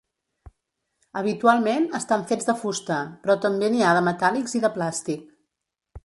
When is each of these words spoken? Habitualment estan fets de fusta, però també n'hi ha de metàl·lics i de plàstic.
Habitualment 1.19 1.85
estan 1.99 2.23
fets 2.31 2.49
de 2.49 2.55
fusta, 2.61 2.97
però 3.25 3.35
també 3.43 3.69
n'hi 3.73 3.83
ha 3.89 3.95
de 3.97 4.01
metàl·lics 4.09 4.57
i 4.61 4.63
de 4.67 4.73
plàstic. 4.79 5.29